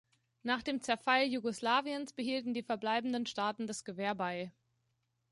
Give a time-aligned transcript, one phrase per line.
[0.41, 4.51] Nach dem Zerfall Jugoslawiens behielten die verbleibenden Staaten das Gewehr bei.